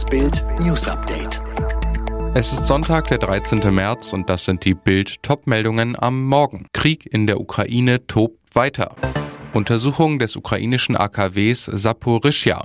[0.00, 1.42] Das Bild News Update.
[2.32, 3.58] Es ist Sonntag, der 13.
[3.74, 6.68] März und das sind die Bild Topmeldungen am Morgen.
[6.72, 8.96] Krieg in der Ukraine tobt weiter.
[9.52, 12.64] Untersuchung des ukrainischen AKWs Saporischja.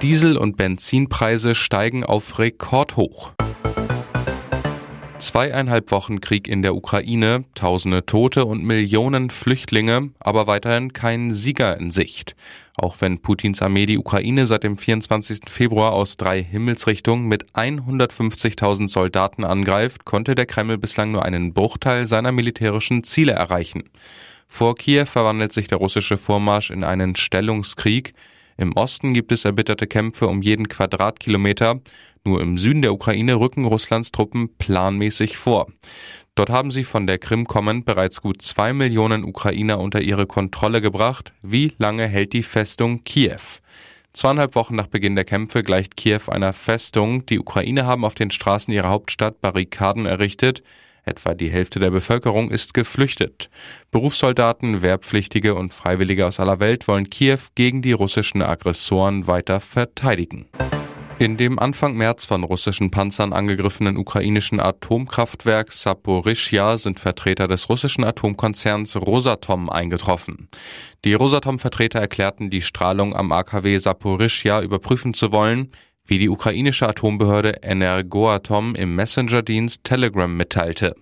[0.00, 3.32] Diesel- und Benzinpreise steigen auf Rekordhoch.
[5.32, 11.78] Zweieinhalb Wochen Krieg in der Ukraine, tausende Tote und Millionen Flüchtlinge, aber weiterhin kein Sieger
[11.78, 12.36] in Sicht.
[12.76, 15.48] Auch wenn Putins Armee die Ukraine seit dem 24.
[15.48, 22.06] Februar aus drei Himmelsrichtungen mit 150.000 Soldaten angreift, konnte der Kreml bislang nur einen Bruchteil
[22.06, 23.84] seiner militärischen Ziele erreichen.
[24.48, 28.12] Vor Kiew verwandelt sich der russische Vormarsch in einen Stellungskrieg.
[28.58, 31.80] Im Osten gibt es erbitterte Kämpfe um jeden Quadratkilometer.
[32.24, 35.66] Nur im Süden der Ukraine rücken Russlands Truppen planmäßig vor.
[36.34, 40.80] Dort haben sie von der Krim kommend bereits gut zwei Millionen Ukrainer unter ihre Kontrolle
[40.80, 41.32] gebracht.
[41.42, 43.60] Wie lange hält die Festung Kiew?
[44.12, 47.26] Zweieinhalb Wochen nach Beginn der Kämpfe gleicht Kiew einer Festung.
[47.26, 50.62] Die Ukrainer haben auf den Straßen ihrer Hauptstadt Barrikaden errichtet.
[51.04, 53.50] Etwa die Hälfte der Bevölkerung ist geflüchtet.
[53.90, 60.46] Berufssoldaten, Wehrpflichtige und Freiwillige aus aller Welt wollen Kiew gegen die russischen Aggressoren weiter verteidigen.
[61.22, 68.02] In dem Anfang März von russischen Panzern angegriffenen ukrainischen Atomkraftwerk Saporischja sind Vertreter des russischen
[68.02, 70.48] Atomkonzerns Rosatom eingetroffen.
[71.04, 75.70] Die Rosatom-Vertreter erklärten, die Strahlung am AKW Saporischja überprüfen zu wollen,
[76.06, 80.96] wie die ukrainische Atombehörde Energoatom im Messenger-Dienst Telegram mitteilte.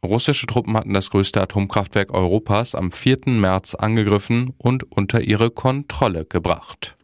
[0.00, 3.18] Russische Truppen hatten das größte Atomkraftwerk Europas am 4.
[3.26, 6.95] März angegriffen und unter ihre Kontrolle gebracht.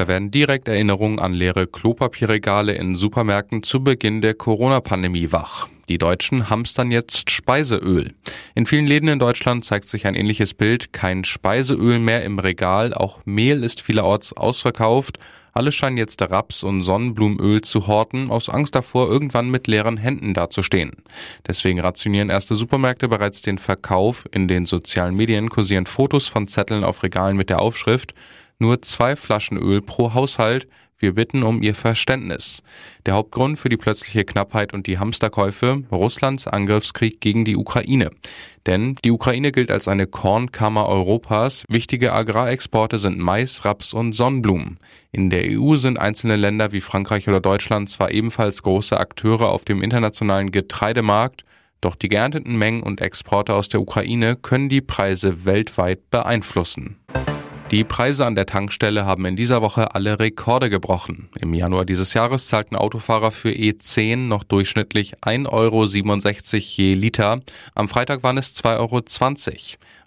[0.00, 5.68] Da werden direkt Erinnerungen an leere Klopapierregale in Supermärkten zu Beginn der Corona-Pandemie wach.
[5.90, 8.14] Die Deutschen hamstern jetzt Speiseöl.
[8.54, 10.94] In vielen Läden in Deutschland zeigt sich ein ähnliches Bild.
[10.94, 12.94] Kein Speiseöl mehr im Regal.
[12.94, 15.18] Auch Mehl ist vielerorts ausverkauft.
[15.52, 20.32] Alle scheinen jetzt Raps- und Sonnenblumenöl zu horten, aus Angst davor, irgendwann mit leeren Händen
[20.32, 20.92] dazustehen.
[21.46, 24.26] Deswegen rationieren erste Supermärkte bereits den Verkauf.
[24.32, 28.14] In den sozialen Medien kursieren Fotos von Zetteln auf Regalen mit der Aufschrift
[28.60, 30.68] nur zwei Flaschen Öl pro Haushalt.
[30.98, 32.62] Wir bitten um Ihr Verständnis.
[33.06, 38.10] Der Hauptgrund für die plötzliche Knappheit und die Hamsterkäufe Russlands Angriffskrieg gegen die Ukraine.
[38.66, 41.64] Denn die Ukraine gilt als eine Kornkammer Europas.
[41.68, 44.78] Wichtige Agrarexporte sind Mais, Raps und Sonnenblumen.
[45.10, 49.64] In der EU sind einzelne Länder wie Frankreich oder Deutschland zwar ebenfalls große Akteure auf
[49.64, 51.44] dem internationalen Getreidemarkt,
[51.80, 56.96] doch die geernteten Mengen und Exporte aus der Ukraine können die Preise weltweit beeinflussen.
[57.70, 61.28] Die Preise an der Tankstelle haben in dieser Woche alle Rekorde gebrochen.
[61.40, 67.40] Im Januar dieses Jahres zahlten Autofahrer für E10 noch durchschnittlich 1,67 Euro je Liter.
[67.76, 69.02] Am Freitag waren es 2,20 Euro.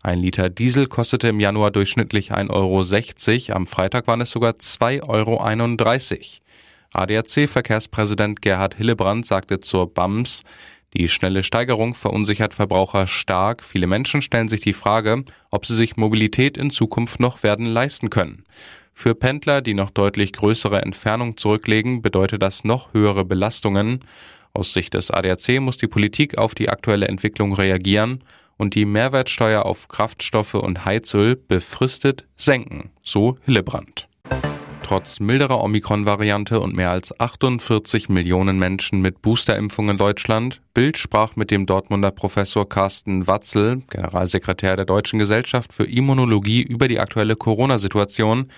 [0.02, 3.56] Ein Liter Diesel kostete im Januar durchschnittlich 1,60 Euro.
[3.56, 6.44] Am Freitag waren es sogar 2,31 Euro.
[6.92, 10.44] ADAC-Verkehrspräsident Gerhard Hillebrand sagte zur BAMS,
[10.94, 13.64] die schnelle Steigerung verunsichert Verbraucher stark.
[13.64, 18.10] Viele Menschen stellen sich die Frage, ob sie sich Mobilität in Zukunft noch werden leisten
[18.10, 18.44] können.
[18.94, 24.06] Für Pendler, die noch deutlich größere Entfernung zurücklegen, bedeutet das noch höhere Belastungen.
[24.54, 28.24] Aus Sicht des ADAC muss die Politik auf die aktuelle Entwicklung reagieren
[28.58, 34.03] und die Mehrwertsteuer auf Kraftstoffe und Heizöl befristet senken, so Hillebrand.
[34.84, 41.38] Trotz milderer Omikron-Variante und mehr als 48 Millionen Menschen mit Boosterimpfung in Deutschland, Bild sprach
[41.38, 47.38] mit dem Dortmunder Professor Carsten Watzel, Generalsekretär der Deutschen Gesellschaft für Immunologie, über die aktuelle
[47.38, 48.52] Corona-Situation.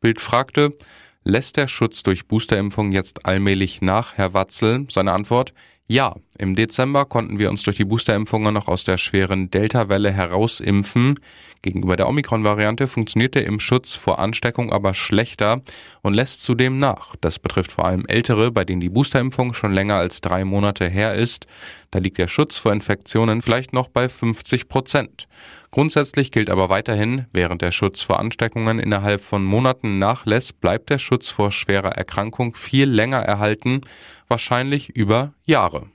[0.00, 0.76] Bild fragte,
[1.24, 4.86] lässt der Schutz durch Boosterimpfung jetzt allmählich nach, Herr Watzel?
[4.90, 5.54] Seine Antwort,
[5.90, 11.18] ja, im Dezember konnten wir uns durch die Boosterimpfungen noch aus der schweren Delta-Welle herausimpfen.
[11.62, 15.62] Gegenüber der Omikron-Variante funktioniert der Impfschutz vor Ansteckung aber schlechter
[16.02, 17.16] und lässt zudem nach.
[17.20, 21.16] Das betrifft vor allem Ältere, bei denen die Boosterimpfung schon länger als drei Monate her
[21.16, 21.48] ist.
[21.90, 25.26] Da liegt der Schutz vor Infektionen vielleicht noch bei 50 Prozent.
[25.72, 30.98] Grundsätzlich gilt aber weiterhin, während der Schutz vor Ansteckungen innerhalb von Monaten nachlässt, bleibt der
[30.98, 33.82] Schutz vor schwerer Erkrankung viel länger erhalten
[34.28, 35.86] wahrscheinlich über Jahre.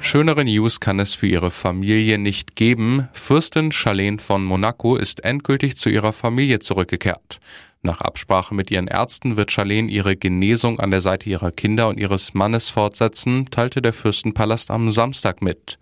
[0.00, 3.08] Schönere News kann es für ihre Familie nicht geben.
[3.12, 7.40] Fürstin Charlene von Monaco ist endgültig zu ihrer Familie zurückgekehrt.
[7.82, 11.98] Nach Absprache mit ihren Ärzten wird Charlene ihre Genesung an der Seite ihrer Kinder und
[11.98, 15.78] ihres Mannes fortsetzen, teilte der Fürstenpalast am Samstag mit.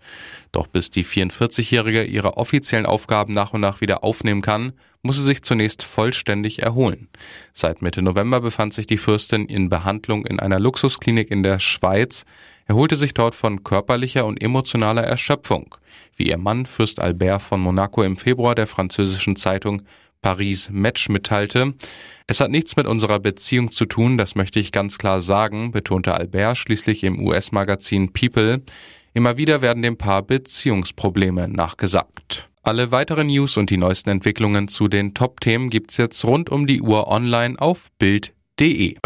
[0.51, 5.23] Doch bis die 44-Jährige ihre offiziellen Aufgaben nach und nach wieder aufnehmen kann, muss sie
[5.23, 7.07] sich zunächst vollständig erholen.
[7.53, 12.25] Seit Mitte November befand sich die Fürstin in Behandlung in einer Luxusklinik in der Schweiz,
[12.67, 15.75] erholte sich dort von körperlicher und emotionaler Erschöpfung,
[16.15, 19.83] wie ihr Mann Fürst Albert von Monaco im Februar der französischen Zeitung
[20.21, 21.73] Paris Match mitteilte.
[22.27, 26.13] Es hat nichts mit unserer Beziehung zu tun, das möchte ich ganz klar sagen, betonte
[26.13, 28.61] Albert schließlich im US-Magazin People.
[29.13, 32.49] Immer wieder werden dem Paar Beziehungsprobleme nachgesagt.
[32.63, 36.81] Alle weiteren News und die neuesten Entwicklungen zu den Top-Themen gibt's jetzt rund um die
[36.81, 38.97] Uhr online auf Bild.de.